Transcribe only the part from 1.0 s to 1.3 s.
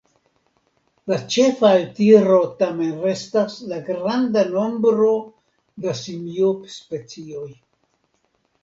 La